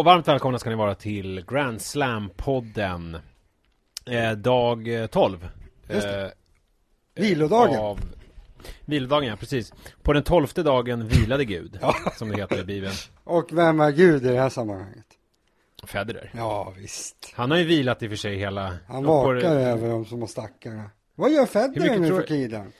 [0.00, 3.18] och varmt välkomna ska ni vara till Grand Slam-podden.
[4.06, 5.48] Eh, dag 12.
[5.88, 6.24] Just det.
[6.24, 6.30] Eh,
[7.14, 7.80] Vilodagen.
[7.80, 8.00] Av...
[8.84, 9.72] Vilodagen, ja precis.
[10.02, 11.94] På den tolfte dagen vilade Gud, ja.
[12.16, 12.92] som det heter i Bibeln.
[13.24, 15.06] Och vem är Gud i det här sammanhanget?
[15.84, 16.30] Federer.
[16.36, 17.32] Ja, visst.
[17.34, 18.76] Han har ju vilat i och för sig hela...
[18.88, 20.90] Han vakar över de små stackarna.
[21.14, 22.72] Vad gör Federer nu för tiden?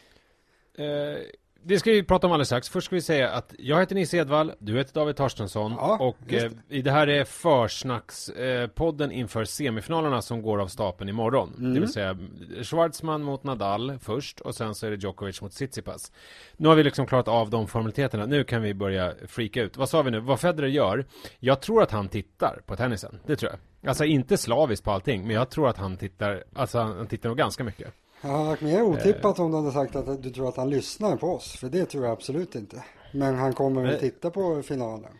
[0.79, 1.19] Eh,
[1.63, 2.69] det ska vi prata om alldeles strax.
[2.69, 6.17] Först ska vi säga att jag heter Nisse Edvall, du heter David Torstensson ja, och
[6.29, 6.45] det.
[6.69, 11.55] Eh, det här är försnackspodden eh, inför semifinalerna som går av stapeln imorgon.
[11.59, 11.75] Mm.
[11.75, 12.19] Det vill säga
[12.63, 16.13] Schwartzman mot Nadal först och sen så är det Djokovic mot Tsitsipas.
[16.57, 18.27] Nu har vi liksom klarat av de formaliteterna.
[18.27, 19.77] Nu kan vi börja freaka ut.
[19.77, 20.21] Vad sa vi nu?
[20.21, 21.05] Vad Federer gör?
[21.39, 23.19] Jag tror att han tittar på tennisen.
[23.27, 23.89] Det tror jag.
[23.91, 27.39] Alltså inte slaviskt på allting, men jag tror att han tittar, alltså han tittar nog
[27.39, 27.95] ganska mycket.
[28.23, 31.17] Det hade varit mer otippat om du hade sagt att du tror att han lyssnar
[31.17, 31.57] på oss.
[31.57, 32.85] För det tror jag absolut inte.
[33.13, 35.13] Men han kommer väl titta på finalen.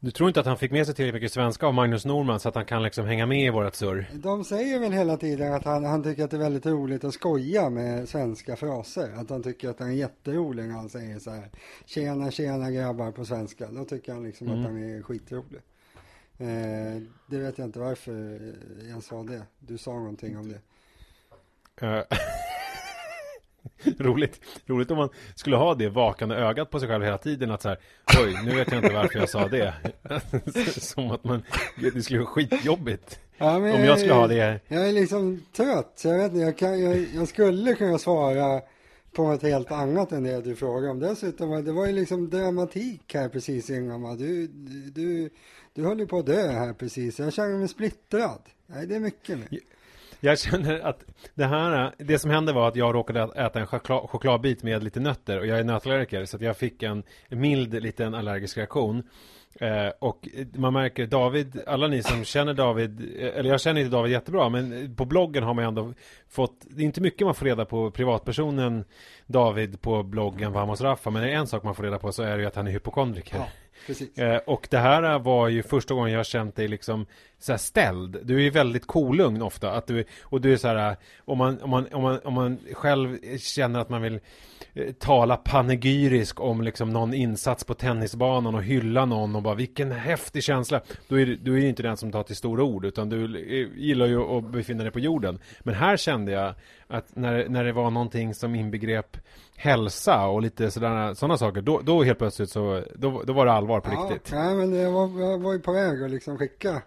[0.00, 2.48] Du tror inte att han fick med sig tillräckligt mycket svenska av Magnus Norman så
[2.48, 4.10] att han kan liksom hänga med i vårat surr?
[4.12, 7.14] De säger väl hela tiden att han, han tycker att det är väldigt roligt att
[7.14, 9.12] skoja med svenska fraser.
[9.16, 11.50] Att han tycker att han är jätterolig när han säger så här.
[11.86, 13.68] Tjena, tjena grabbar på svenska.
[13.70, 14.58] Då tycker han liksom mm.
[14.58, 15.60] att han är skitrolig.
[16.38, 18.40] Eh, det vet jag inte varför
[18.92, 19.42] jag sa det.
[19.58, 20.58] Du sa någonting om det.
[21.80, 22.02] Eh,
[23.98, 24.40] roligt.
[24.66, 27.68] Roligt om man skulle ha det vakande ögat på sig själv hela tiden att så
[27.68, 27.78] här,
[28.24, 29.74] oj, nu vet jag inte varför jag sa det.
[30.80, 31.42] Som att man,
[31.94, 33.20] det skulle vara skitjobbigt.
[33.38, 34.60] Ja, om jag, skulle ha det.
[34.68, 38.60] Jag är liksom trött, jag vet inte, jag, kan, jag, jag skulle kunna svara
[39.12, 40.98] på ett helt annat än det du frågade om.
[40.98, 44.16] Dessutom, det var ju liksom dramatik här precis innan.
[44.18, 45.30] Du, du, du,
[45.74, 47.18] du höll ju på att dö här precis.
[47.18, 48.40] Jag känner mig splittrad.
[48.66, 49.60] Nej, det är mycket nu.
[50.20, 54.10] Jag känner att det här, det som hände var att jag råkade äta en choklad,
[54.10, 58.14] chokladbit med lite nötter och jag är nötallergiker så att jag fick en mild liten
[58.14, 59.02] allergisk reaktion.
[59.60, 63.96] Eh, och man märker David, alla ni som känner David, eh, eller jag känner inte
[63.96, 65.94] David jättebra, men på bloggen har man ändå
[66.28, 68.84] fått, det är inte mycket man får reda på privatpersonen
[69.26, 72.36] David på bloggen Vamos Raffa, men är en sak man får reda på så är
[72.36, 73.36] det ju att han är hypokondriker.
[73.36, 73.46] Ja.
[74.24, 77.06] Eh, och det här var ju första gången jag känt dig liksom
[77.38, 78.18] så här ställd.
[78.22, 79.70] Du är ju väldigt kolugn ofta.
[79.70, 82.58] Att du, och du är så här, om man, om, man, om, man, om man
[82.72, 84.20] själv känner att man vill
[84.74, 89.92] eh, tala panegyrisk om liksom någon insats på tennisbanan och hylla någon och bara vilken
[89.92, 90.80] häftig känsla.
[91.08, 93.68] Då är du är ju inte den som tar till stora ord utan du eh,
[93.76, 95.38] gillar ju att befinna dig på jorden.
[95.60, 96.54] Men här kände jag
[96.86, 99.16] att när, när det var någonting som inbegrep
[99.56, 103.52] hälsa och lite sådana, sådana saker, då, då helt plötsligt så, då, då var det
[103.52, 104.32] allvar på ja, riktigt.
[104.32, 106.82] Nej, men jag var, jag var ju på väg att liksom skicka,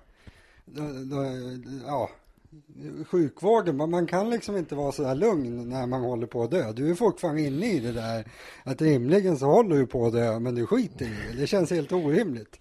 [1.85, 2.09] ja,
[3.07, 6.71] sjukvården, man kan liksom inte vara sådär lugn när man håller på att dö.
[6.71, 8.25] Du är fortfarande inne i det där
[8.63, 11.41] att rimligen så håller du på att dö, men du skiter i det.
[11.41, 12.59] Det känns helt orimligt.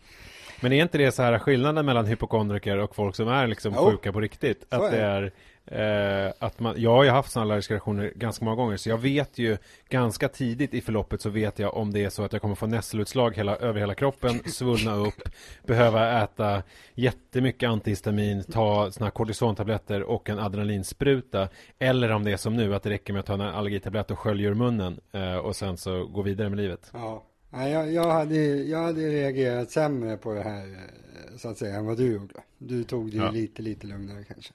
[0.60, 3.90] Men är inte det så här skillnaden mellan hypokondriker och folk som är liksom jo,
[3.90, 4.66] sjuka på riktigt?
[4.68, 5.32] Att det är
[5.70, 8.98] Eh, att man, jag har ju haft sådana allergiska reaktioner ganska många gånger så jag
[8.98, 9.56] vet ju
[9.88, 12.66] ganska tidigt i förloppet så vet jag om det är så att jag kommer få
[12.66, 15.28] nässelutslag hela, över hela kroppen, svullna upp,
[15.66, 16.62] behöva äta
[16.94, 21.48] jättemycket antihistamin, ta sådana här kortisontabletter och en adrenalinspruta
[21.78, 24.18] eller om det är som nu att det räcker med att ta en allergitablett och
[24.18, 26.90] skölja ur munnen eh, och sen så gå vidare med livet.
[26.92, 31.76] Ja, jag, jag, hade, jag hade reagerat sämre på det här eh, så att säga
[31.76, 32.34] än vad du gjorde.
[32.58, 33.30] Du tog det ja.
[33.30, 34.52] lite, lite lugnare kanske.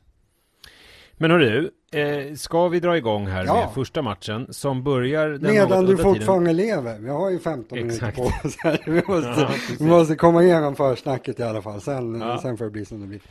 [1.18, 3.56] Men hörru, eh, ska vi dra igång här ja.
[3.56, 6.68] med första matchen som börjar den Medan du fortfarande tiden.
[6.68, 7.00] lever.
[7.00, 8.18] Vi har ju 15 Exakt.
[8.18, 8.82] minuter på oss här.
[8.86, 9.50] Vi måste, ja,
[9.80, 11.82] vi måste komma igenom försnacket i alla fall.
[11.82, 12.40] Sen, ja.
[12.42, 13.22] sen får det bli som det blir.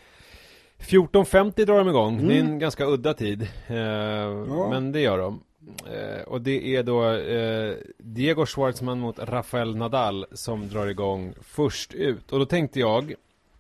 [0.78, 2.14] 14.50 drar de igång.
[2.14, 2.28] Mm.
[2.28, 3.48] Det är en ganska udda tid.
[3.66, 4.68] Eh, ja.
[4.70, 5.40] Men det gör de.
[5.86, 11.94] Eh, och det är då eh, Diego Schwartzman mot Rafael Nadal som drar igång först
[11.94, 12.32] ut.
[12.32, 13.14] Och då tänkte jag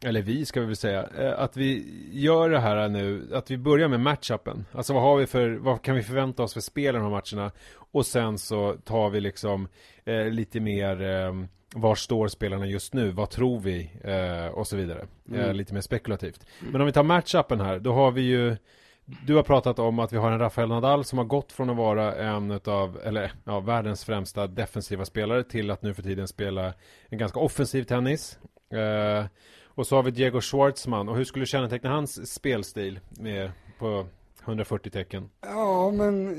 [0.04, 3.58] eller vi ska vi väl säga, eh, att vi gör det här nu, att vi
[3.58, 4.64] börjar med matchupen.
[4.72, 7.10] Alltså vad har vi för, vad kan vi förvänta oss för spel i de här
[7.10, 7.50] matcherna?
[7.92, 9.68] Och sen så tar vi liksom
[10.04, 11.32] eh, lite mer, eh,
[11.74, 13.10] var står spelarna just nu?
[13.10, 13.90] Vad tror vi?
[14.04, 15.06] Eh, och så vidare.
[15.32, 15.56] Eh, mm.
[15.56, 16.46] lite mer spekulativt.
[16.60, 18.56] Men om vi tar matchupen här, då har vi ju
[19.26, 21.76] du har pratat om att vi har en Rafael Nadal som har gått från att
[21.76, 26.74] vara en av, eller ja, världens främsta defensiva spelare till att nu för tiden spela
[27.08, 28.38] en ganska offensiv tennis.
[28.72, 29.24] Eh,
[29.74, 31.08] och så har vi Diego Schwartzman.
[31.08, 34.06] Och hur skulle du känneteckna hans spelstil med, på
[34.44, 35.28] 140 tecken?
[35.40, 36.36] Ja, men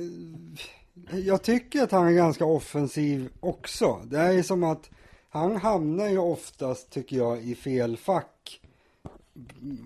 [1.12, 4.02] jag tycker att han är ganska offensiv också.
[4.06, 4.90] Det är som att
[5.30, 8.62] han hamnar ju oftast, tycker jag, i fel fack.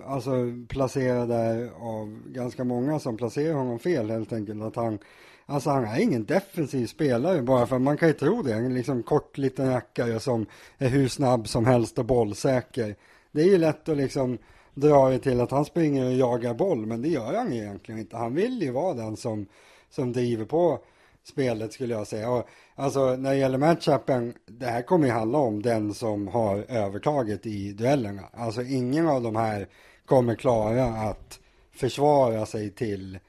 [0.06, 0.32] Alltså
[0.68, 4.64] placerad där av ganska många som placerar honom fel helt enkelt.
[4.64, 5.00] Att han,
[5.46, 8.54] alltså han är ingen defensiv spelare bara för man kan ju tro det.
[8.54, 10.46] En liksom kort liten rackare som
[10.78, 12.96] är hur snabb som helst och bollsäker
[13.32, 14.38] det är ju lätt att liksom
[14.74, 18.18] dra det till att han springer och jagar boll, men det gör han egentligen inte.
[18.18, 19.46] Han vill ju vara den som,
[19.90, 20.80] som driver på
[21.24, 22.32] spelet skulle jag säga.
[22.32, 26.66] Och, alltså när det gäller matchupen, det här kommer ju handla om den som har
[26.70, 28.24] övertaget i duellerna.
[28.34, 29.68] Alltså ingen av de här
[30.06, 31.40] kommer klara att
[31.72, 33.20] försvara sig till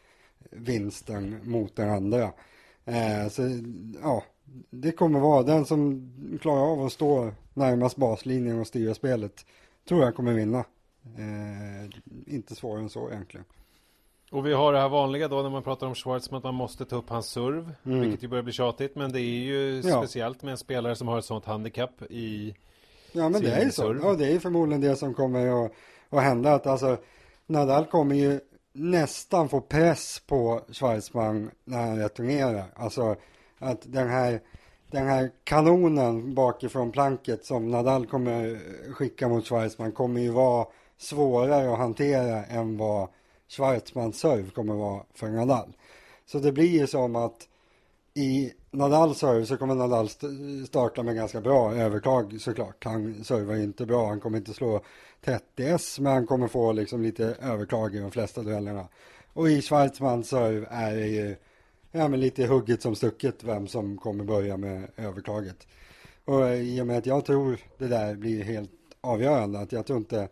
[0.50, 2.32] vinsten mot den andra.
[2.85, 3.43] Eh, så
[4.02, 4.23] ja,
[4.70, 6.11] det kommer vara den som
[6.41, 9.47] klarar av att stå närmast baslinjen och styra spelet.
[9.91, 10.59] Tror jag kommer vinna.
[11.19, 13.47] Eh, inte svårare än så egentligen.
[14.31, 16.85] Och vi har det här vanliga då när man pratar om Schwarz att man måste
[16.85, 17.75] ta upp hans serv.
[17.85, 18.01] Mm.
[18.01, 18.97] Vilket ju börjar bli tjatigt.
[18.97, 19.97] Men det är ju ja.
[19.97, 22.55] speciellt med en spelare som har ett sånt handikapp i
[23.13, 23.99] Ja men det är ju så.
[24.03, 25.73] Ja det är förmodligen det som kommer att,
[26.11, 26.55] att hända.
[26.55, 26.97] Att alltså
[27.47, 28.41] Nadal kommer ju
[28.73, 32.65] nästan få press på Schwarzman när han returnerar.
[32.75, 33.17] Alltså
[33.59, 34.41] att den här,
[34.91, 38.59] den här kanonen bakifrån planket som Nadal kommer
[38.93, 40.67] skicka mot Schwarzman kommer ju vara
[40.99, 43.09] svårare att hantera än vad
[43.49, 45.73] Schwarzmans serve kommer vara för Nadal.
[46.27, 47.49] Så det blir ju som att
[48.15, 50.09] i Nadals serve så kommer Nadal
[50.67, 52.85] starta med ganska bra övertag såklart.
[52.85, 54.81] Han servar ju inte bra, han kommer inte slå
[55.25, 58.89] 30S men han kommer få liksom lite övertag i de flesta duellerna.
[59.33, 61.37] Och i Schwarzmans serve är det ju
[61.91, 65.67] ja, men lite hugget som stucket vem som kommer börja med övertaget.
[66.25, 68.71] Och i och med att jag tror det där blir helt
[69.01, 70.29] avgörande, att jag tror inte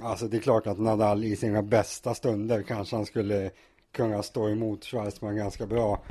[0.00, 3.50] Alltså det är klart att Nadal i sina bästa stunder kanske han skulle
[3.92, 6.02] kunna stå emot Schwarzman ganska bra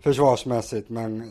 [0.00, 1.22] försvarsmässigt men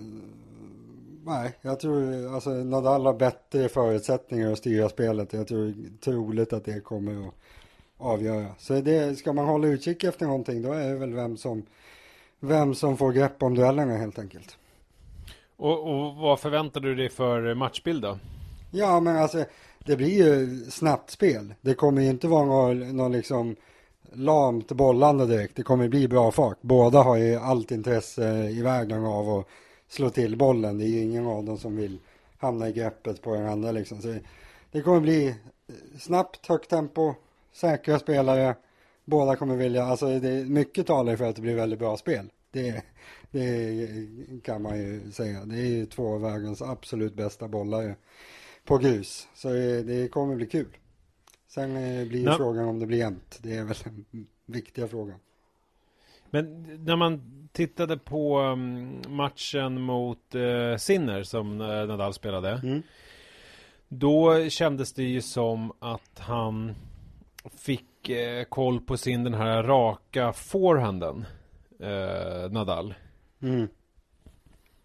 [1.25, 5.33] nej, jag tror alltså Nadal har bättre förutsättningar att styra spelet.
[5.33, 7.33] Jag tror troligt att det kommer att
[7.97, 8.47] avgöra.
[8.57, 11.63] Så det, ska man hålla utkik efter någonting då är det väl vem som,
[12.39, 14.57] vem som får grepp om duellerna helt enkelt.
[15.57, 18.19] Och, och vad förväntar du dig för matchbild då?
[18.71, 19.45] Ja men alltså
[19.85, 21.53] det blir ju snabbt spel.
[21.61, 23.55] Det kommer ju inte vara någon, någon liksom
[24.13, 25.55] lamt bollande direkt.
[25.55, 26.57] Det kommer bli bra fart.
[26.61, 29.47] Båda har ju allt intresse i världen av att
[29.87, 30.77] slå till bollen.
[30.77, 31.99] Det är ju ingen av dem som vill
[32.37, 34.01] hamna i greppet på den andra liksom.
[34.01, 34.15] Så
[34.71, 35.35] det kommer bli
[35.99, 37.13] snabbt, högt tempo,
[37.53, 38.55] säkra spelare.
[39.05, 42.29] Båda kommer vilja, alltså det är mycket talar för att det blir väldigt bra spel.
[42.51, 42.83] Det,
[43.31, 43.87] det
[44.43, 45.45] kan man ju säga.
[45.45, 47.95] Det är ju två av världens absolut bästa bollare
[48.65, 49.27] på grus.
[49.33, 50.77] Så det kommer bli kul.
[51.47, 52.37] Sen eh, blir ja.
[52.37, 53.39] frågan om det blir jämnt.
[53.41, 55.19] Det är väl den viktiga frågan.
[56.29, 57.21] Men när man
[57.51, 62.61] tittade på mm, matchen mot eh, Sinner som eh, Nadal spelade.
[62.63, 62.81] Mm.
[63.87, 66.75] Då kändes det ju som att han
[67.57, 71.25] fick eh, koll på sin den här raka forehanden.
[71.79, 72.93] Eh, Nadal.
[73.41, 73.67] Mm.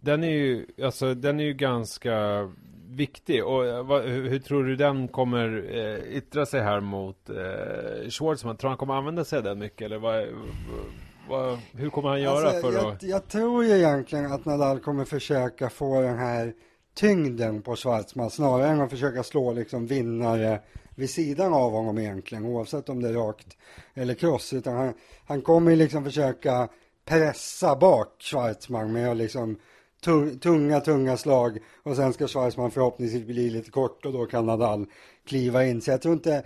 [0.00, 2.48] Den är ju, alltså den är ju ganska
[2.90, 3.44] viktig.
[3.44, 8.10] Och eh, vad, hur, hur, tror du den kommer eh, yttra sig här mot eh,
[8.10, 8.56] Schwartzman?
[8.56, 9.84] Tror han kommer använda sig av den mycket?
[9.84, 10.26] Eller vad,
[11.28, 13.02] vad, hur kommer han göra alltså, för jag, att...
[13.02, 16.54] Jag tror ju egentligen att Nadal kommer försöka få den här
[16.94, 20.60] tyngden på Schwartzman snarare än att försöka slå liksom vinnare
[21.00, 23.56] vid sidan av honom egentligen oavsett om det är rakt
[23.94, 24.94] eller cross utan han,
[25.26, 26.68] han kommer liksom försöka
[27.04, 29.58] pressa bak Schwarzman med liksom
[30.40, 34.86] tunga, tunga slag och sen ska Schwarzman förhoppningsvis bli lite kort och då kan Nadal
[35.26, 35.80] kliva in.
[35.80, 36.42] Så jag tror inte,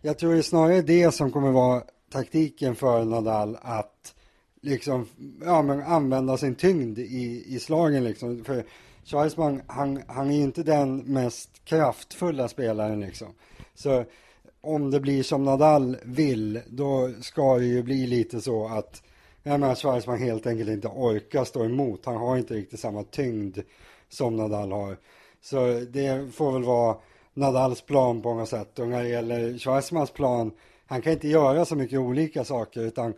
[0.00, 1.82] jag tror det är snarare det som kommer vara
[2.12, 4.14] taktiken för Nadal att
[4.60, 5.06] liksom,
[5.44, 8.44] ja men använda sin tyngd i, i slagen liksom.
[8.44, 8.64] För
[9.04, 13.28] Schwarzman, han, han är inte den mest kraftfulla spelaren liksom.
[13.74, 14.04] Så
[14.60, 19.02] om det blir som Nadal vill, då ska det ju bli lite så att
[19.42, 22.06] jag menar Schwarzman helt enkelt inte orkar stå emot.
[22.06, 23.58] Han har inte riktigt samma tyngd
[24.08, 24.96] som Nadal har.
[25.40, 26.96] Så det får väl vara
[27.34, 28.78] Nadals plan på något sätt.
[28.78, 30.52] Och när det gäller Schwarzmans plan,
[30.86, 33.14] han kan inte göra så mycket olika saker utan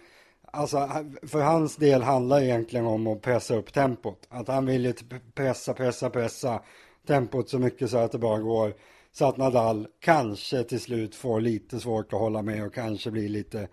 [0.51, 0.89] Alltså
[1.23, 4.27] för hans del handlar det egentligen om att pressa upp tempot.
[4.29, 4.95] Att han vill ju
[5.35, 6.63] pressa, pressa, pressa
[7.07, 8.75] tempot så mycket så att det bara går.
[9.19, 13.29] Så att Nadal kanske till slut får lite svårt att hålla med och kanske blir
[13.29, 13.69] lite,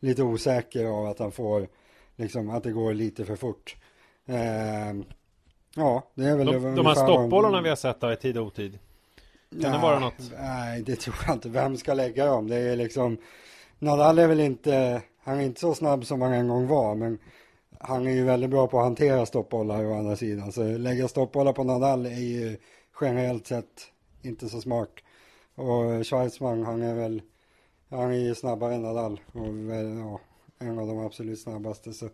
[0.00, 1.68] lite osäker av att han får
[2.18, 3.76] Liksom att det går lite för fort.
[4.26, 4.36] Eh,
[5.74, 8.46] ja, det är väl De, de här stoppbollarna vi har sett där i tid och
[8.46, 8.78] otid.
[9.50, 10.32] Kan nej, det vara något?
[10.38, 11.48] Nej, det tror jag inte.
[11.48, 12.48] Vem ska lägga dem?
[12.48, 13.18] Det är liksom
[13.78, 17.18] Nadal är väl inte, han är inte så snabb som han en gång var, men
[17.80, 20.52] han är ju väldigt bra på att hantera stoppbollar å andra sidan.
[20.52, 22.56] Så lägga stoppbollar på Nadal är ju
[23.00, 24.90] generellt sett inte så smart.
[25.54, 27.22] Och Schweizman, han är väl,
[27.88, 29.20] han är ju snabbare än Nadal.
[29.32, 30.20] Och ja,
[30.58, 31.92] en av de absolut snabbaste.
[31.92, 32.08] Så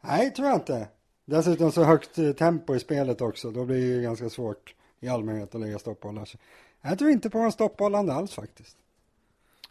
[0.00, 0.88] nej, tror jag inte.
[1.24, 3.50] Dessutom så högt eh, tempo i spelet också.
[3.50, 6.14] Då blir det ju ganska svårt i allmänhet att lägga stoppbollar.
[6.14, 6.38] Så alltså,
[6.80, 8.76] jag tror inte på en stoppbollande alls faktiskt.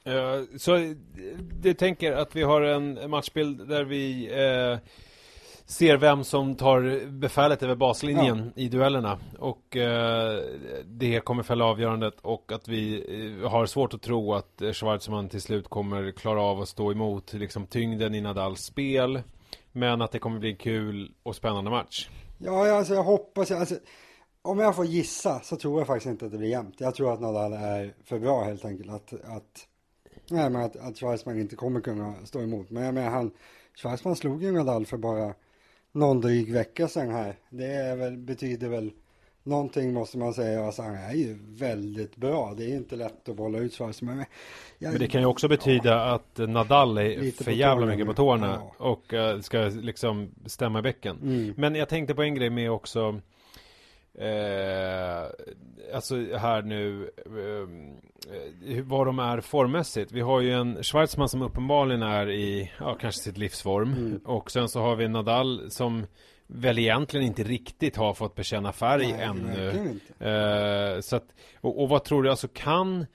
[0.07, 0.91] Uh, så eh,
[1.61, 4.79] du tänker att vi har en matchbild där vi uh,
[5.65, 8.61] ser vem som tar befälet över baslinjen ja.
[8.61, 9.81] i duellerna och uh,
[10.85, 13.03] det kommer fälla avgörandet och att vi
[13.49, 17.67] har svårt att tro att Schwarzman till slut kommer klara av att stå emot liksom
[17.67, 19.21] tyngden i Nadals spel
[19.71, 22.09] men att det kommer bli en kul och spännande match.
[22.37, 23.75] Ja, alltså jag hoppas, alltså,
[24.41, 26.75] om jag får gissa så tror jag faktiskt inte att det blir jämnt.
[26.79, 28.89] Jag tror att Nadal är för bra helt enkelt.
[28.91, 29.67] Att, att,
[30.29, 32.69] nej, men att, att Schwarzman inte kommer kunna stå emot.
[32.69, 33.31] Men jag menar, han,
[33.75, 35.33] Schwarzman slog ju Nadal för bara
[35.91, 37.35] någon dryg vecka sedan här.
[37.49, 38.91] Det är väl, betyder väl
[39.43, 40.65] någonting måste man säga.
[40.65, 42.53] Alltså, han är ju väldigt bra.
[42.57, 44.15] Det är inte lätt att bolla ut Schwarzman.
[44.15, 44.25] Men,
[44.79, 48.13] jag, men det kan ju också betyda ja, att Nadal är för jävla mycket på
[48.13, 48.85] tårna ja.
[48.85, 51.17] och uh, ska liksom stämma i bäcken.
[51.21, 51.53] Mm.
[51.57, 53.21] Men jag tänkte på en grej med också
[54.17, 55.23] Eh,
[55.93, 60.11] alltså här nu eh, vad de är formmässigt.
[60.11, 63.93] Vi har ju en Schwarzman som uppenbarligen är i, ja kanske sitt livsform.
[63.93, 64.21] Mm.
[64.25, 66.05] Och sen så har vi Nadal som
[66.47, 69.99] väl egentligen inte riktigt har fått bekänna färg Nej, ännu.
[70.19, 71.25] Eh, så att,
[71.61, 73.05] och, och, vad tror du, alltså kan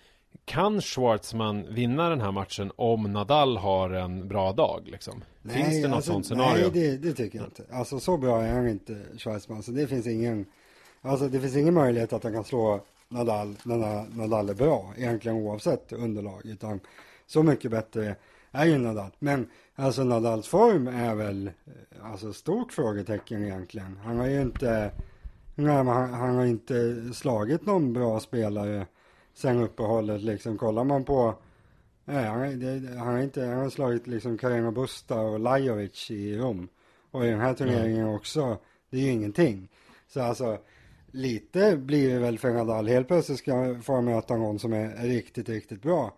[0.45, 4.83] kan Schwartzman vinna den här matchen om Nadal har en bra dag?
[4.87, 5.25] Liksom?
[5.43, 6.63] Nej, finns det något alltså, sånt scenario?
[6.63, 7.65] Nej, det, det, tycker jag inte.
[7.71, 9.63] Alltså så bra är han inte, Schwartzman.
[9.63, 10.47] Så det finns ingen
[11.03, 15.37] Alltså det finns ingen möjlighet att han kan slå Nadal när Nadal är bra, egentligen
[15.37, 16.41] oavsett underlag.
[16.45, 16.81] Utan
[17.27, 18.17] så mycket bättre
[18.51, 19.11] är ju Nadal.
[19.19, 24.01] Men alltså Nadals form är väl eh, alltså stort frågetecken egentligen.
[24.05, 24.91] Han har ju inte,
[25.55, 28.87] nej, han, han har inte slagit någon bra spelare
[29.35, 30.59] sen uppehållet liksom.
[30.59, 31.35] Kollar man på
[32.09, 36.39] Nej, han, det, han, har inte, han har slagit liksom Carino Busta och Lajovic i
[36.39, 36.69] Rom.
[37.11, 38.15] Och i den här turneringen mm.
[38.15, 38.59] också,
[38.91, 39.69] det är ju ingenting.
[40.09, 40.59] Så alltså,
[41.17, 42.89] lite blir det väl för Nadal.
[42.89, 46.15] Helt plötsligt ska han få möta någon som är, riktigt, riktigt bra.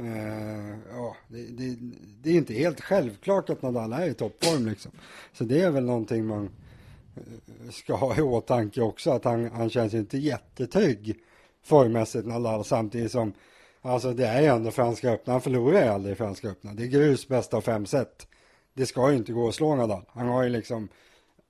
[0.00, 1.76] Uh, ja, det, det,
[2.22, 4.92] det, är inte helt självklart att Nadal är i toppform liksom.
[5.32, 6.50] Så det är väl någonting man
[7.16, 9.10] eh, ska ha i åtanke också.
[9.10, 11.16] Att han, han känns inte jättetrygg
[11.62, 13.32] formmässigt Nadal samtidigt som
[13.82, 15.32] Alltså det är ju ändå Franska öppna.
[15.32, 16.74] Han förlorar ju aldrig Franska öppna.
[16.74, 18.26] Det är grus bästa av fem set.
[18.74, 20.02] Det ska ju inte gå att slå Nadal.
[20.08, 20.88] Han har ju liksom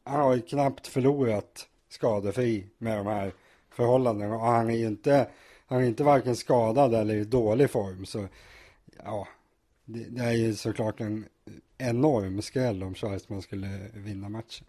[0.04, 3.32] Han har ju knappt förlorat skadefri med de här
[3.70, 4.34] förhållandena.
[4.34, 5.28] Och han är ju inte,
[5.66, 8.06] han är inte varken skadad eller i dålig form.
[8.06, 8.28] Så
[9.04, 9.28] ja,
[9.84, 11.24] det, det är ju såklart en
[11.78, 14.66] enorm skräll om Schweizman skulle vinna matchen.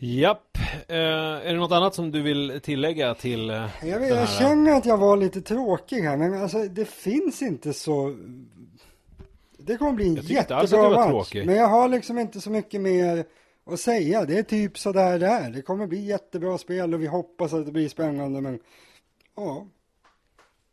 [0.00, 0.58] Japp.
[0.88, 4.72] Eh, är det något annat som du vill tillägga till eh, jag, vet, jag känner
[4.72, 8.16] att jag var lite tråkig här, men alltså det finns inte så...
[9.58, 11.08] Det kommer bli en jättebra match.
[11.08, 11.46] Tråkig.
[11.46, 13.24] Men jag har liksom inte så mycket mer
[13.68, 14.24] att säga.
[14.24, 15.50] Det är typ sådär det är.
[15.50, 18.60] Det kommer bli jättebra spel och vi hoppas att det blir spännande men
[19.34, 19.66] ja,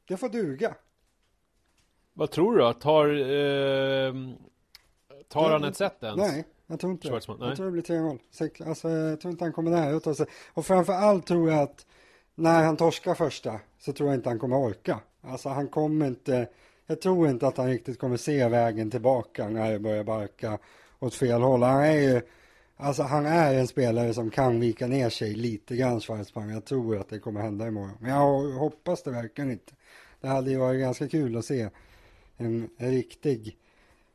[0.07, 0.75] det får duga.
[2.13, 2.73] Vad tror du då?
[2.73, 4.13] Tar, eh,
[5.27, 6.17] tar han ett set ens?
[6.17, 7.13] Nej, jag tror inte det.
[7.39, 8.19] Jag tror det blir 3-0.
[8.67, 10.25] Alltså, jag tror inte han kommer nära att sig.
[10.53, 11.85] Och framför allt tror jag att
[12.35, 14.99] när han torskar första så tror jag inte han kommer orka.
[15.21, 16.47] Alltså han kommer inte,
[16.85, 20.59] jag tror inte att han riktigt kommer se vägen tillbaka när det börjar barka
[20.99, 21.63] åt fel håll.
[21.63, 22.21] Han är ju
[22.77, 26.49] Alltså han är en spelare som kan vika ner sig lite grann Schwarzman.
[26.49, 27.97] Jag tror att det kommer hända imorgon.
[27.99, 29.73] Men jag hoppas det verkligen inte.
[30.21, 31.69] Det hade ju varit ganska kul att se
[32.37, 33.57] en riktig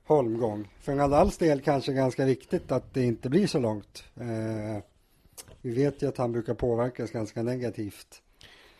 [0.06, 0.68] holmgång.
[0.80, 4.04] För Nadals del kanske ganska viktigt att det inte blir så långt.
[4.20, 4.82] Eh,
[5.60, 8.22] vi vet ju att han brukar påverkas ganska negativt.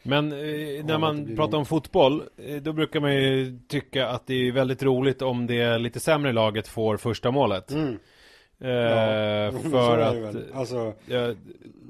[0.03, 4.35] Men eh, när man pratar om fotboll eh, Då brukar man ju tycka att det
[4.35, 7.99] är väldigt roligt om det lite sämre laget får första målet mm.
[8.61, 9.99] Eh, ja, för
[10.29, 10.37] att...
[10.55, 11.35] Alltså, ja,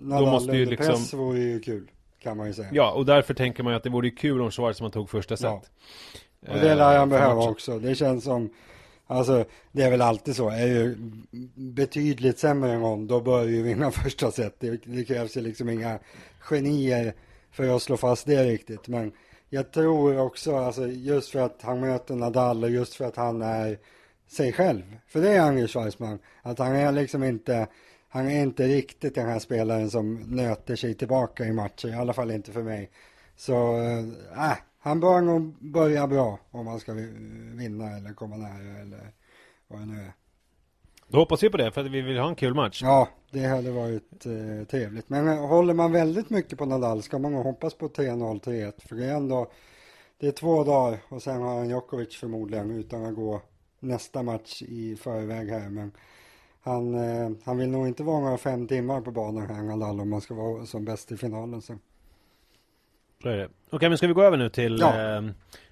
[0.01, 0.87] då måste ju liksom...
[0.87, 1.91] press vore ju kul.
[2.23, 2.69] Kan man ju säga.
[2.73, 5.47] Ja, och därför tänker man ju att det vore kul om Schwarzman tog första set.
[5.47, 5.63] Ja.
[6.53, 7.51] Och det lär han behöva matchen.
[7.51, 7.79] också.
[7.79, 8.51] Det känns som...
[9.07, 10.49] Alltså, det är väl alltid så.
[10.49, 10.97] Är ju
[11.55, 14.61] betydligt sämre än någon, då bör ju vinna första set.
[14.61, 15.99] Det, det krävs ju liksom inga
[16.41, 17.15] genier
[17.51, 18.89] för att slå fast det riktigt.
[18.89, 19.13] Men
[19.49, 23.43] jag tror också, alltså just för att han möter Nadal och just för att han
[23.43, 23.79] är
[24.31, 24.97] sig själv.
[25.07, 26.19] För det är Angel Schweizman.
[26.43, 27.67] Att han är liksom inte,
[28.09, 31.89] han är inte riktigt den här spelaren som nöter sig tillbaka i matcher.
[31.89, 32.91] I alla fall inte för mig.
[33.37, 33.77] Så,
[34.37, 36.93] äh, han bör nog börja bra om han ska
[37.55, 39.13] vinna eller komma nära eller
[39.69, 40.13] vad det nu är.
[41.09, 42.83] Då hoppas vi på det för att vi vill ha en kul match.
[42.83, 45.09] Ja, det hade varit eh, trevligt.
[45.09, 48.89] Men eh, håller man väldigt mycket på Nadal ska man nog hoppas på 3-0, 3-1.
[48.89, 49.51] För det är ändå,
[50.19, 53.43] det är två dagar och sen har han Djokovic förmodligen utan att gå
[53.81, 55.69] nästa match i förväg här.
[55.69, 55.93] Men
[56.61, 60.11] han, eh, han vill nog inte vara några fem timmar på banan här Nadal om
[60.11, 61.79] man ska vara som bäst i finalen sen.
[63.23, 63.49] Så är det.
[63.71, 65.17] Okej, men ska vi gå över nu till ja.
[65.17, 65.23] eh,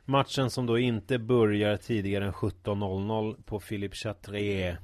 [0.05, 4.79] Matchen som då inte börjar tidigare än 17.00 på Philip Chatrier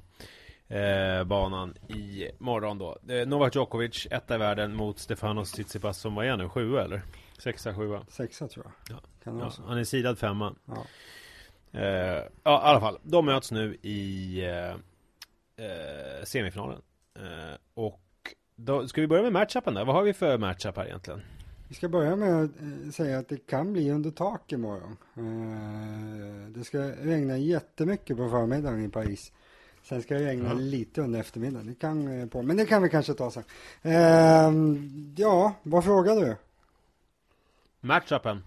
[0.67, 2.97] eh, banan i morgon då.
[3.09, 7.01] Eh, Novak Djokovic, etta i världen mot Stefanos Tsitsipas som var igen nu, sjua eller?
[7.37, 8.05] Sexa, sjua?
[8.09, 8.97] Sexa tror jag.
[8.97, 9.01] Ja.
[9.23, 9.51] Kan ja.
[9.67, 10.55] han är sidad femma.
[10.65, 10.85] Ja.
[11.75, 12.97] Eh, ja, i alla fall.
[13.03, 14.69] De möts nu i eh,
[15.65, 16.81] eh, semifinalen.
[17.73, 18.01] Och
[18.55, 19.85] då, ska vi börja med matchupen där?
[19.85, 21.21] Vad har vi för matchup här egentligen?
[21.67, 24.97] Vi ska börja med att säga att det kan bli under tak imorgon.
[26.53, 29.31] Det ska regna jättemycket på förmiddagen i Paris.
[29.83, 30.53] Sen ska det regna Ja.
[30.53, 31.67] lite under eftermiddagen.
[31.67, 33.43] Det kan på, men det kan vi kanske ta sen.
[33.81, 34.51] Eh,
[35.15, 36.35] Ja, vad frågar du?
[37.79, 38.43] Matchupen?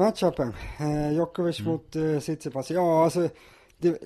[0.00, 1.72] Matchupen, eh, Djokovic Mm.
[1.72, 2.70] mot eh, Tsitsipas.
[2.70, 3.28] Ja, alltså
[3.78, 3.98] det,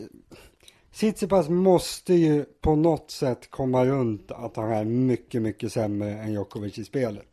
[0.92, 6.32] Tsitsipas måste ju på något sätt komma runt att han är mycket, mycket sämre än
[6.32, 7.26] Djokovic i spelet.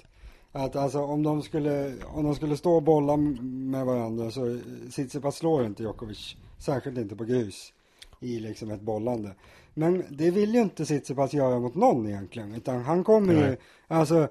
[0.52, 4.60] Att alltså om de skulle, om de skulle stå och bolla med varandra så
[4.92, 7.74] Tsitsipas slår inte Djokovic, särskilt inte på grus
[8.20, 9.36] i liksom ett bollande.
[9.74, 13.58] Men det vill ju inte Tsitsipas göra mot någon egentligen, utan han kommer ju, Nej.
[13.88, 14.28] alltså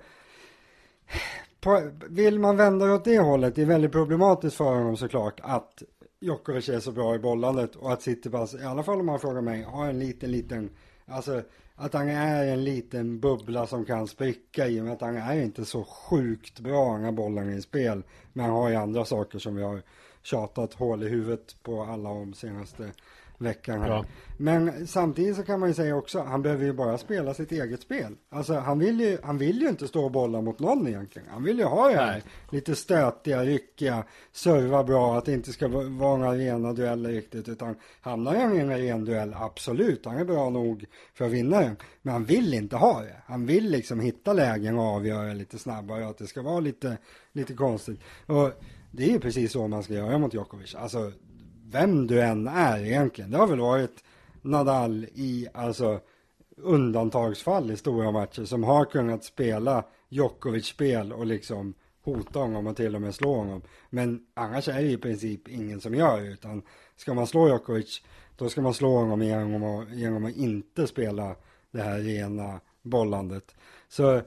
[1.61, 5.41] på, vill man vända det åt det hållet, det är väldigt problematiskt för honom såklart
[5.43, 5.83] att
[6.21, 9.41] Djokovic är så bra i bollandet och att Tsitsipas, i alla fall om man frågar
[9.41, 10.71] mig, har en liten, liten,
[11.07, 11.43] alltså
[11.75, 15.43] att han är en liten bubbla som kan spricka i och med att han är
[15.43, 18.03] inte så sjukt bra när bollen är i spel.
[18.33, 19.83] Men han har ju andra saker som vi har
[20.23, 22.91] tjatat hål i huvudet på alla om senaste
[23.41, 23.89] veckan här.
[23.89, 24.05] Ja.
[24.37, 27.81] Men samtidigt så kan man ju säga också, han behöver ju bara spela sitt eget
[27.83, 28.17] spel.
[28.31, 31.29] Alltså han vill ju, han vill ju inte stå och bolla mot någon egentligen.
[31.31, 32.23] Han vill ju ha det här Nej.
[32.51, 37.49] lite stötiga, ryckiga, serva bra, att det inte ska va- vara några rena dueller riktigt.
[37.49, 40.85] Utan hamnar han i en ren duell, absolut, han är bra nog
[41.15, 41.77] för att vinna den.
[42.03, 43.17] Men han vill inte ha det.
[43.27, 46.99] Han vill liksom hitta lägen och avgöra lite snabbare, att det ska vara lite,
[47.33, 48.01] lite konstigt.
[48.27, 48.51] Och
[48.91, 50.75] det är ju precis så man ska göra mot Djokovic.
[50.75, 51.13] Alltså,
[51.71, 53.31] vem du än är egentligen.
[53.31, 54.05] Det har väl varit
[54.43, 56.01] Nadal i, alltså
[56.57, 62.95] undantagsfall i stora matcher som har kunnat spela Djokovic-spel och liksom hota honom och till
[62.95, 63.63] och med slå honom.
[63.91, 66.63] Men annars är det i princip ingen som gör det, utan
[66.97, 68.03] ska man slå Djokovic
[68.37, 71.37] då ska man slå honom genom att, genom att inte spela
[71.71, 73.55] det här rena bollandet.
[73.89, 74.21] Så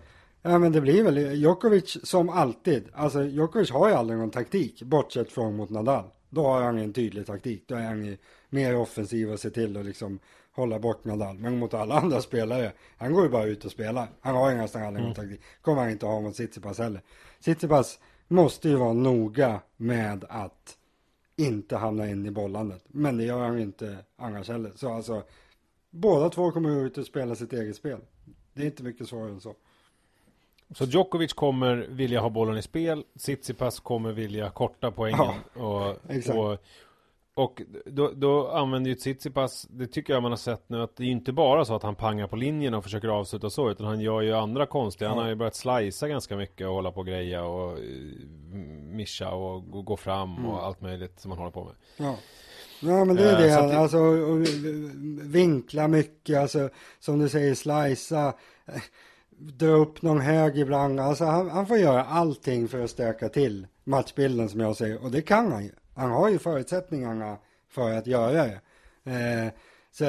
[0.45, 2.89] Ja men det blir väl Djokovic som alltid.
[2.93, 6.05] Alltså Djokovic har ju aldrig någon taktik bortsett från mot Nadal.
[6.29, 7.63] Då har han en tydlig taktik.
[7.67, 8.17] Då är han ju
[8.49, 10.19] mer offensiv och ser till att liksom
[10.51, 11.37] hålla bort Nadal.
[11.37, 14.07] Men mot alla andra spelare, han går ju bara ut och spelar.
[14.21, 15.41] Han har ju nästan aldrig någon taktik.
[15.61, 17.01] Kommer han inte ha mot Tsitsipas heller.
[17.39, 20.77] Tsitsipas måste ju vara noga med att
[21.35, 22.83] inte hamna in i bollandet.
[22.87, 24.71] Men det gör han ju inte annars heller.
[24.75, 25.23] Så alltså,
[25.89, 27.99] båda två kommer ut och spela sitt eget spel.
[28.53, 29.55] Det är inte mycket svårare än så.
[30.73, 36.37] Så Djokovic kommer vilja ha bollen i spel, Tsitsipas kommer vilja korta poängen och, exakt.
[36.37, 36.57] och,
[37.35, 41.03] och då, då använder ju Tsitsipas, det tycker jag man har sett nu att det
[41.03, 43.85] är ju inte bara så att han pangar på linjen och försöker avsluta så, utan
[43.85, 45.23] han gör ju andra konstiga, han Ja.
[45.23, 47.83] har ju börjat slicea ganska mycket och hålla på och greja och eh,
[48.91, 50.45] mischa och gå, gå fram Mm.
[50.49, 51.73] och allt möjligt som man håller på med.
[51.97, 52.15] Ja.
[52.81, 54.39] Ja men det är Eh, det, det- alltså och, och,
[55.35, 58.33] vinkla mycket, alltså som du säger slicea,
[59.51, 63.67] dra upp någon hög ibland, alltså han, han får göra allting för att stöka till
[63.83, 65.71] matchbilden som jag säger, och det kan han ju.
[65.95, 67.37] Han har ju förutsättningarna
[67.69, 68.59] för att göra det.
[69.11, 69.51] Eh,
[69.91, 70.05] så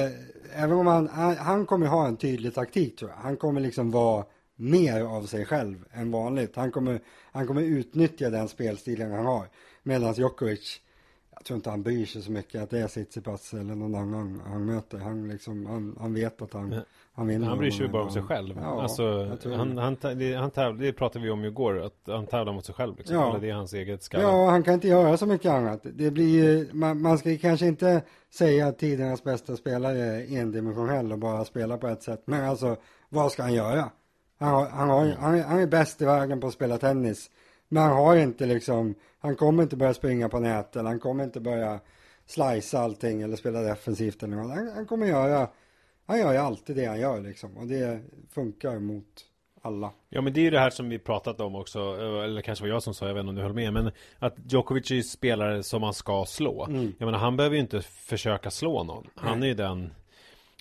[0.55, 3.91] även om han, han, han kommer ha en tydlig taktik tror jag, han kommer liksom
[3.91, 4.25] vara
[4.57, 6.57] mer av sig själv än vanligt.
[6.57, 7.01] Han kommer,
[7.33, 9.49] han kommer utnyttja den spelstilen han har.
[9.83, 10.81] Medan Djokovic,
[11.31, 14.43] jag tror inte han bryr sig så mycket att det är Tsitsipas eller någon annan
[14.47, 14.99] han möter.
[14.99, 16.81] Han, liksom, han, han vet att han,
[17.15, 17.43] han.
[17.43, 18.59] Han bryr sig ju bara om sig själv.
[18.63, 22.53] Ja, alltså, han, han, det, han täv, det pratade vi om igår, att han tävlar
[22.53, 22.97] mot sig själv.
[22.97, 23.17] Liksom.
[23.17, 23.39] Ja.
[23.41, 24.25] Det är hans eget skalle.
[24.25, 25.81] Ja, han kan inte göra så mycket annat.
[25.83, 28.03] Det blir man, man ska kanske inte
[28.35, 32.23] säga att tidernas bästa spelare är endimensionell och bara spelar på ett sätt.
[32.25, 32.77] Men alltså,
[33.09, 33.91] vad ska han göra?
[34.39, 37.31] Han, har, han, har, han, är, han är bäst i världen på att spela tennis.
[37.69, 41.25] Men han har inte liksom, han kommer inte börja springa på nät eller han kommer
[41.25, 41.81] inte börja
[42.27, 44.57] slicea allting eller spela defensivt eller något.
[44.57, 45.49] Han, han kommer göra,
[46.07, 47.57] han gör ju alltid det han gör liksom.
[47.57, 49.05] Och det funkar mot
[49.63, 49.91] alla.
[50.09, 51.81] Ja men det är ju det här som vi pratat om också
[52.25, 54.35] Eller kanske var jag som sa, jag vet inte om du höll med Men att
[54.47, 56.93] Djokovic är ju spelare som man ska slå Mm.
[56.99, 59.93] Jag menar han behöver ju inte försöka slå någon Han är ju den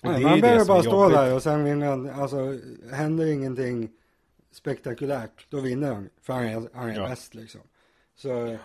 [0.04, 1.18] Nej, det ju behöver bara stå jobbigt.
[1.18, 2.38] där och sen vinner han, alltså
[2.92, 3.90] händer ingenting
[4.52, 6.10] spektakulärt, då vinner han.
[6.22, 7.08] För han är, han är Ja.
[7.10, 7.62] bäst liksom.
[8.16, 8.58] Så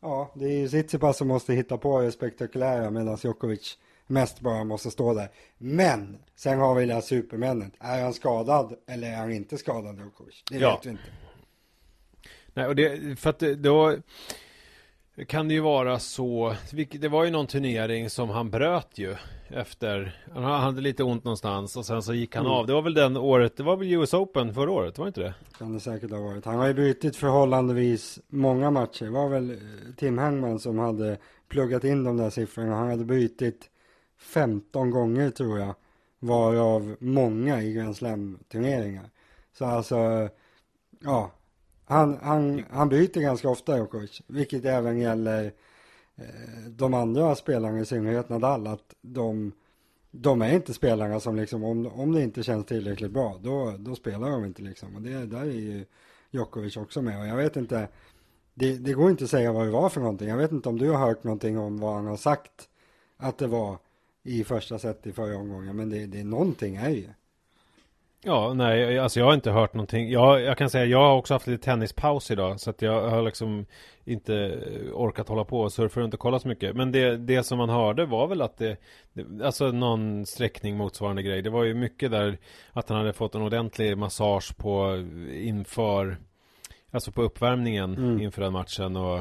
[0.00, 4.64] ja, det är ju Tsitsipas som måste hitta på det spektakulära medan Djokovic mest bara
[4.64, 5.28] måste stå där.
[5.58, 7.72] Men sen har vi det här supermännen.
[7.80, 10.42] Är han skadad eller är han inte skadad Djokovic?
[10.50, 10.70] Det Ja.
[10.76, 11.02] vet vi inte.
[12.54, 13.96] Nej och det, för att då
[15.26, 16.54] kan det ju vara så.
[16.90, 19.14] Det var ju någon turnering som han bröt ju
[19.48, 20.24] efter.
[20.32, 22.56] Han hade lite ont någonstans och sen så gick han mm.
[22.58, 22.66] av.
[22.66, 23.56] Det var väl den året.
[23.56, 25.34] Det var väl US Open förra året, var inte det?
[25.58, 26.44] Kan det säkert ha varit.
[26.44, 29.04] Han har ju brutit förhållandevis många matcher.
[29.04, 29.56] Det var väl eh,
[29.96, 32.76] Tim Hangman som hade pluggat in de där siffrorna.
[32.76, 33.70] Han hade brutit
[34.24, 35.74] 15 gånger tror jag.
[36.18, 39.10] Varav många i Grand Slam-turneringar.
[39.52, 40.28] Så alltså,
[41.00, 41.30] ja.
[41.84, 44.22] Han, han, han byter ganska ofta Djokovic.
[44.26, 45.52] Vilket även gäller
[46.16, 48.66] eh, de andra spelarna, i synnerhet Nadal.
[48.66, 49.52] Att de,
[50.10, 53.94] de är inte spelarna som liksom, om, om det inte känns tillräckligt bra, då, då
[53.94, 54.96] spelar de inte liksom.
[54.96, 55.84] Och det där är ju
[56.30, 57.20] Djokovic också med.
[57.20, 57.88] Och jag vet inte,
[58.54, 60.28] det, det går inte att säga vad det var för någonting.
[60.28, 62.68] Jag vet inte om du har hört någonting om vad han har sagt
[63.16, 63.78] att det var
[64.24, 65.76] i första set i förra omgången.
[65.76, 67.08] Men det, det någonting är ju.
[68.26, 70.10] Ja, nej, alltså jag har inte hört någonting.
[70.10, 72.60] Jag, jag kan säga, jag har också haft lite tennispaus idag.
[72.60, 73.66] Så att jag har liksom
[74.04, 74.58] inte
[74.92, 76.76] orkat hålla på och surfa runt och kolla så mycket.
[76.76, 78.76] Men det, det som man hörde var väl att det,
[79.12, 81.42] det, alltså någon sträckning motsvarande grej.
[81.42, 82.38] Det var ju mycket där
[82.72, 86.16] att han hade fått en ordentlig massage på inför,
[86.90, 88.20] alltså på uppvärmningen mm.
[88.20, 89.20] inför den matchen och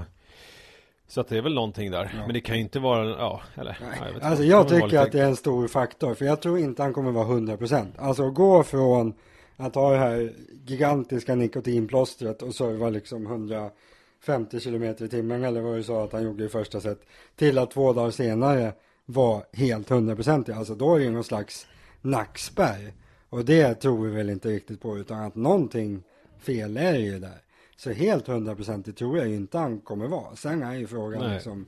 [1.13, 2.12] så att det är väl någonting där.
[2.13, 2.26] Ja.
[2.26, 3.78] Men det kan ju inte vara, ja, eller.
[3.82, 3.99] Nej.
[3.99, 6.13] Ja, jag alltså jag tycker att det är en stor faktor.
[6.13, 7.88] För jag tror inte han kommer vara 100%.
[7.97, 9.13] Alltså gå från
[9.58, 10.34] att ha det här
[10.65, 16.23] gigantiska nikotinplåstret och serva liksom 150 km i timmen eller vad du sa att han
[16.23, 16.99] gjorde i första set.
[17.36, 18.73] Till att två dagar senare
[19.06, 21.67] var helt 100% Alltså då är det någon slags
[22.02, 22.93] nackspärr.
[23.30, 26.04] Och det tror vi väl inte riktigt på utan att någonting
[26.39, 27.42] fel är ju där.
[27.77, 30.36] Så helt hundraprocentigt tror jag inte han kommer vara.
[30.36, 31.33] Sen är ju frågan Nej.
[31.33, 31.65] liksom,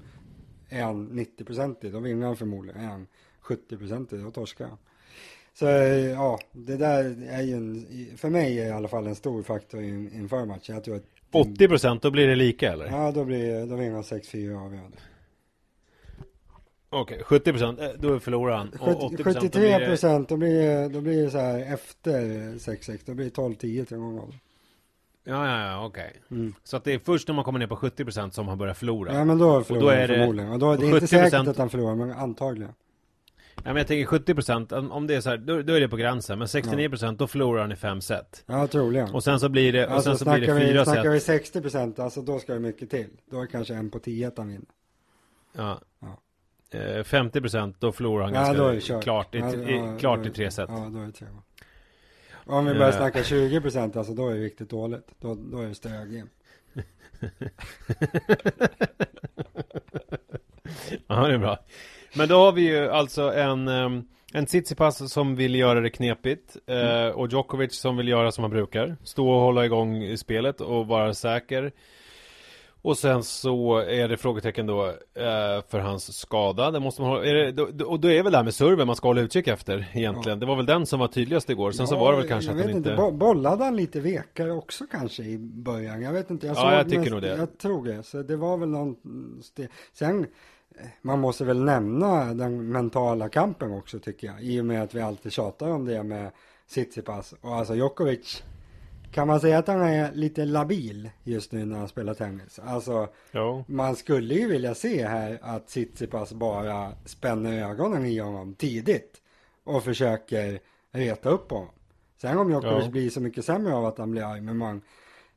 [0.70, 2.82] är han 90-procentig, då vinner han förmodligen.
[2.82, 3.08] Är han
[3.44, 4.78] 70-procentig, då torskar han.
[5.54, 7.88] Så ja, det där är ju en,
[8.18, 10.76] för mig är i alla fall en stor faktor inför matchen.
[10.76, 12.86] Jag tror att 80 procent, då blir det lika eller?
[12.86, 14.98] Ja, då blir då vinner han 6-4 avgörande.
[16.90, 18.70] Okej, okay, 70 procent, eh, då förlorar han.
[18.80, 22.22] Och 80 73 procent, då blir det, då blir det så här efter
[22.58, 24.40] 6-6, då blir det 12-10 till någon gång.
[25.28, 26.22] Ja, ja, ja, okej.
[26.32, 26.54] Mm.
[26.64, 29.14] Så att det är först när man kommer ner på 70% som han börjar förlora?
[29.14, 30.52] Ja, men då förlorar han förmodligen.
[30.52, 32.74] Och då, det är inte säkert att han förlorar, men antagligen.
[33.56, 35.96] Ja, men jag tänker 70% om det är så här, då, då är det på
[35.96, 36.40] gränsen.
[36.40, 37.12] Men 69% ja.
[37.12, 38.44] då förlorar han i fem set.
[38.46, 39.14] Ja, troligen.
[39.14, 40.94] Och sen så blir det, och alltså, sen så blir det fyra set.
[40.94, 43.10] Snackar vi 60% alltså då ska det mycket till.
[43.32, 44.66] Då är det kanske en på 10 att han vinner.
[45.54, 45.80] Ja.
[46.00, 46.18] ja.
[46.72, 50.70] 50% eh, då förlorar han ja, ganska klart, i, i, klart i tre set.
[50.70, 51.28] Ja, då är det tre.
[52.46, 52.98] Om vi börjar uh.
[52.98, 55.08] snacka 20 procent, alltså då är det riktigt dåligt.
[55.20, 56.30] Då, då är det stögim.
[61.08, 61.60] ja, det är bra.
[62.16, 63.68] Men då har vi ju alltså en,
[64.34, 67.14] en Tsitsipas som vill göra det knepigt mm.
[67.16, 68.98] och Djokovic som vill göra som han brukar.
[69.04, 71.72] Stå och hålla igång spelet och vara säker.
[72.86, 76.72] Och sen så är det frågetecken då eh, för hans skada.
[76.72, 78.96] Det måste man hålla, det, då, och då är väl det här med serven man
[78.96, 80.38] ska hålla utkik efter egentligen.
[80.38, 80.40] Ja.
[80.40, 81.72] Det var väl den som var tydligast igår.
[81.72, 82.90] Sen ja, så var det väl kanske att han inte...
[82.90, 83.12] inte...
[83.12, 86.02] Bollade han lite vekare också kanske i början?
[86.02, 86.48] Jag vet inte.
[86.48, 87.38] Jag ja, jag tycker mest, nog det.
[87.38, 88.04] Jag tror det.
[88.04, 88.96] Så det var väl någon...
[89.94, 90.26] Sen,
[91.02, 94.44] man måste väl nämna den mentala kampen också tycker jag.
[94.44, 96.32] I och med att vi alltid tjatar om det med
[96.70, 97.34] Tsitsipas.
[97.42, 98.44] Och alltså Djokovic
[99.12, 102.60] kan man säga att han är lite labil just nu när han spelar tennis?
[102.60, 103.64] Alltså, jo.
[103.68, 109.22] man skulle ju vilja se här att Tsitsipas bara spänner ögonen i honom tidigt
[109.64, 110.60] och försöker
[110.92, 111.70] reta upp honom.
[112.18, 114.82] Sen om Djokovic blir så mycket sämre av att han blir arg, men man,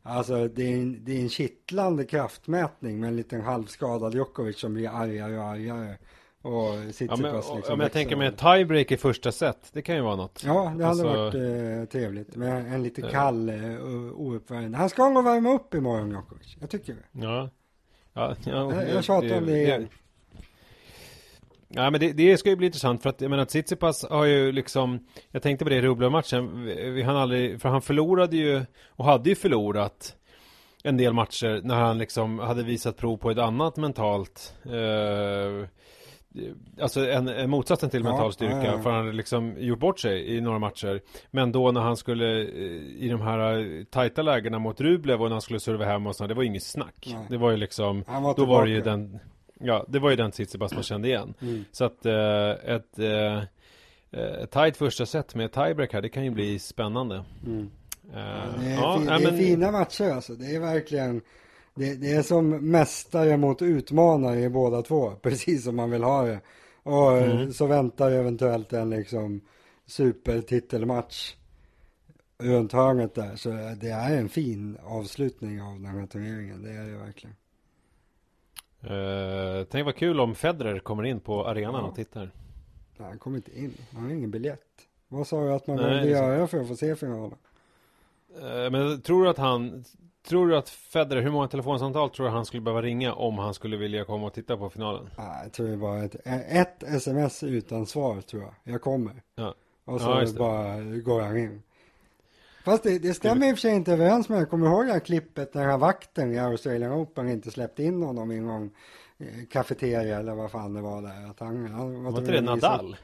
[0.03, 4.75] alltså det är, en, det är en kittlande kraftmätning med en liten halvskadad Djokovic som
[4.75, 5.97] blir argare och argare.
[6.43, 9.97] Och ja, men, liksom ja, men jag tänker med tiebreak i första set, det kan
[9.97, 10.43] ju vara något.
[10.47, 11.07] Ja, det hade alltså...
[11.07, 13.83] varit eh, trevligt med en lite kall eh,
[14.15, 14.75] ouppvärmd.
[14.75, 17.01] Han ska nog värma upp imorgon Djokovic, jag tycker det.
[17.13, 17.51] Ja.
[18.13, 19.89] ja, ja jag, jag tjatar om det igen.
[21.71, 24.53] Ja men det, det, ska ju bli intressant för att jag menar Tsitsipas har ju
[24.53, 28.65] liksom Jag tänkte på det i Rublev-matchen vi, vi, Han aldrig, för han förlorade ju
[28.97, 30.17] Och hade ju förlorat
[30.83, 35.69] En del matcher när han liksom hade visat prov på ett annat mentalt eh,
[36.81, 38.57] Alltså en, en motsatsen till mental styrka.
[38.57, 38.83] Ja, ja.
[38.83, 41.01] för han hade liksom gjort bort sig i några matcher.
[41.31, 45.29] Men då när han skulle eh, i de här eh, tajta lägena mot Rublev och
[45.29, 47.09] när han skulle serva hem och sådär Det var ju inget snack.
[47.13, 47.27] Nej.
[47.29, 49.19] Det var ju liksom var Då var det ju den
[49.61, 51.35] Ja, det var ju den Tsitsipas man kände igen.
[51.41, 51.65] Mm.
[51.73, 53.43] Så att eh, ett eh,
[54.11, 57.25] ett tajt första set med tiebreak här, det kan ju bli spännande.
[57.47, 57.61] Mm.
[57.61, 58.15] Uh,
[58.61, 61.21] det är, ja, det är fina matcher alltså, det är verkligen
[61.79, 66.23] det, det, är som mästare mot utmanare i båda två, precis som man vill ha
[66.23, 66.41] det.
[66.83, 67.53] Och mm.
[67.53, 69.41] så väntar eventuellt en liksom
[69.87, 71.35] supertitelmatch
[72.39, 73.37] runt hörnet där.
[73.37, 73.49] Så
[73.81, 77.37] det är en fin avslutning av den här turneringen, det är det verkligen.
[78.85, 81.89] Uh, tänk vad kul om Federer kommer in på arenan Ja.
[81.89, 82.31] och tittar.
[82.97, 83.75] Nej, han kommer inte in.
[83.93, 84.61] Han har ingen biljett.
[85.09, 87.39] Vad sa du att man behövde göra för att få se finalen?
[88.43, 89.85] Eh, men tror du att han
[90.23, 93.55] Tror du att Federer, hur många telefonsamtal tror du han skulle behöva ringa om han
[93.55, 95.11] skulle vilja komma och titta på finalen?
[95.19, 96.17] Nej, jag tror det bara ett,
[96.49, 98.55] ett sms utan svar tror jag.
[98.65, 99.23] Jag kommer.
[99.35, 99.55] Ja.
[99.85, 101.63] Och så Ja, bara går han in.
[102.65, 104.93] Fast det, det stämmer i och för sig inte överens med, jag kommer ihåg det
[104.93, 108.71] här klippet när här vakten i Australian Open inte släppte in honom i någon
[109.19, 111.31] eh, kafeteria eller vad fan det var där.
[111.31, 112.97] Att han, han Var inte det Nadal?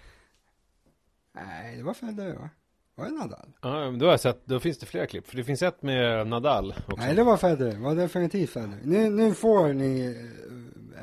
[1.32, 2.50] Nej, det var Federer va?
[2.94, 3.48] Var det Nadal?
[3.60, 5.26] Ja, men då har jag sett, då finns det flera klipp.
[5.26, 6.96] För det finns ett med Nadal också.
[7.06, 7.72] Nej, det var Federer.
[7.72, 8.78] Det var definitivt Federer.
[8.84, 10.06] Nu, nu får ni,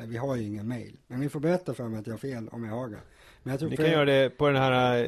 [0.00, 2.18] eh, vi har ju ingen mail, men ni får berätta för mig att jag har
[2.18, 2.98] fel om jag har det.
[3.42, 4.98] Men jag tror Ni kan göra det på den här,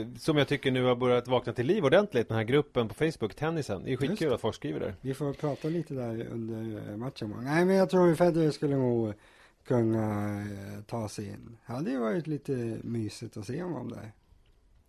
[0.00, 2.94] eh, som jag tycker nu har börjat vakna till liv ordentligt, den här gruppen på
[2.94, 3.82] Facebook, tennisen.
[3.84, 4.94] Det är skitkul att folk skriver där.
[5.00, 7.34] Vi får prata lite där under eh, matchen.
[7.42, 9.12] Nej, men jag tror Federer skulle nog
[9.66, 11.56] kunna eh, ta sig in.
[11.66, 12.52] Det hade ju varit lite
[12.82, 14.12] mysigt att se honom där.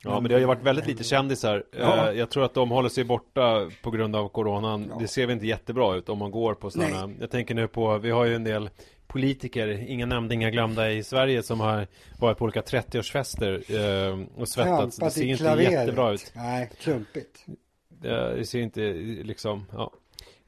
[0.03, 1.63] Ja, men det har ju varit väldigt lite kändisar.
[1.79, 2.09] Ja.
[2.11, 4.87] Eh, Jag tror att de håller sig borta på grund av coronan.
[4.89, 4.97] Ja.
[4.99, 7.13] Det ser väl inte jättebra ut om man går på sådana.
[7.19, 8.69] Jag tänker nu på, vi har ju en del
[9.07, 11.87] politiker, inga nämnda, inga glömda i Sverige som har
[12.19, 13.63] varit på olika 30-årsfester
[14.09, 14.97] eh, och svettats.
[14.97, 15.71] Det ser inte klaveret.
[15.71, 16.31] jättebra ut.
[16.35, 17.45] Nej, klumpigt.
[18.01, 18.81] Det det ser inte
[19.23, 19.91] liksom, ja.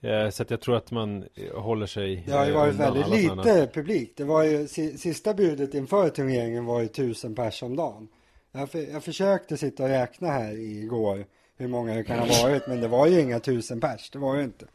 [0.09, 2.75] Eh, Så att jag tror att man eh, håller sig Det har ju eh, varit
[2.75, 4.13] väldigt lite sådana- publik.
[4.17, 8.07] Det var ju, si- sista budet inför turneringen var ju tusen pers om dagen.
[8.55, 11.25] Jag, för, jag försökte sitta och räkna här igår
[11.57, 14.09] hur många det kan ha varit, men det var ju inga tusen pers.
[14.11, 14.65] Det var ju inte.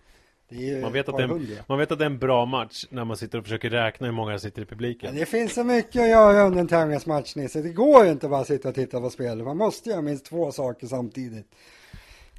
[0.50, 2.84] Ju Man vet, att det är, en- man vet att det är en bra match
[2.90, 5.14] när man sitter och försöker räkna hur många det sitter i Ja, publiken.
[5.16, 7.62] det finns så mycket att göra under en tävlingsmatch Nisse.
[7.62, 9.44] Det går ju inte bara att sitta och titta på spelet.
[9.46, 11.46] Man måste göra minst två saker samtidigt.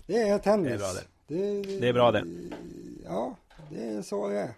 [0.05, 0.67] Det är tennis.
[0.67, 1.63] Det är bra det.
[1.63, 2.23] Det, Det är bra det.
[3.05, 3.35] Ja,
[3.69, 4.49] det är så det är.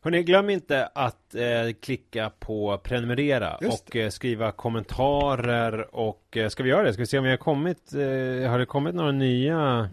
[0.00, 6.48] Hörrni, glöm inte att eh, klicka på prenumerera Just och eh, skriva kommentarer och eh,
[6.48, 6.92] ska vi göra det?
[6.92, 9.90] Ska vi se om vi har kommit eh, Har det kommit några nya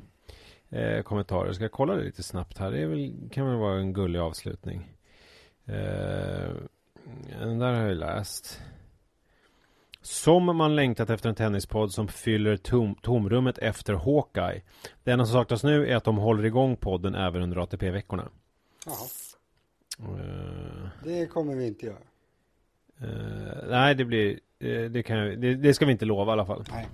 [0.70, 1.54] eh, kommentarer?
[1.54, 2.72] Ska jag kolla det lite snabbt här?
[2.72, 4.92] Det väl, kan väl vara en gullig avslutning.
[5.66, 6.50] Eh,
[7.40, 8.62] den där har jag läst.
[10.02, 14.62] Som man längtat efter en tennispodd som fyller tom, tomrummet efter Hawkeye.
[15.04, 18.30] Det enda som saknas nu är att de håller igång podden även under ATP-veckorna.
[20.00, 21.98] Eh, det kommer vi inte göra.
[23.02, 26.34] Eh, nej, det blir eh, det, kan jag, det, det ska vi inte lova i
[26.34, 26.64] alla fall.
[26.72, 26.88] Nej,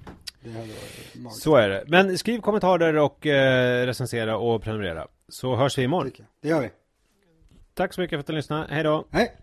[0.44, 1.42] det hade varit magiskt.
[1.42, 1.84] Så är det.
[1.88, 5.08] Men skriv kommentarer och eh, recensera och prenumerera.
[5.28, 6.12] Så hörs vi imorgon.
[6.42, 6.70] Det gör vi.
[7.74, 8.68] Tack så mycket för att du lyssnade.
[8.70, 9.08] Hej då!
[9.12, 9.36] Hej!